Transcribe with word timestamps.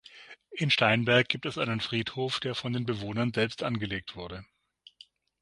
In 0.53 0.71
Steinberg 0.71 1.29
gibt 1.29 1.45
es 1.45 1.59
einen 1.59 1.79
Friedhof, 1.79 2.39
der 2.39 2.55
von 2.55 2.73
den 2.73 2.87
Bewohnern 2.87 3.33
selbst 3.35 3.61
angelegt 3.61 4.15
wurde. 4.15 4.43